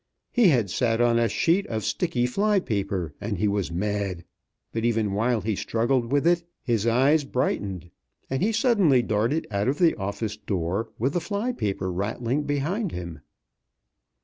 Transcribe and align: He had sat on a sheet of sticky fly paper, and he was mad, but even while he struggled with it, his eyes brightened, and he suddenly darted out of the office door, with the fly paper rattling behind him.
He 0.31 0.47
had 0.47 0.71
sat 0.71 0.99
on 0.99 1.19
a 1.19 1.29
sheet 1.29 1.67
of 1.67 1.83
sticky 1.85 2.25
fly 2.25 2.59
paper, 2.59 3.13
and 3.21 3.37
he 3.37 3.47
was 3.47 3.71
mad, 3.71 4.25
but 4.73 4.83
even 4.83 5.13
while 5.13 5.41
he 5.41 5.55
struggled 5.55 6.11
with 6.11 6.25
it, 6.25 6.43
his 6.63 6.87
eyes 6.87 7.23
brightened, 7.23 7.91
and 8.27 8.41
he 8.41 8.51
suddenly 8.51 9.03
darted 9.03 9.45
out 9.51 9.67
of 9.67 9.77
the 9.77 9.93
office 9.97 10.37
door, 10.37 10.89
with 10.97 11.13
the 11.13 11.21
fly 11.21 11.51
paper 11.51 11.91
rattling 11.91 12.45
behind 12.45 12.91
him. 12.91 13.19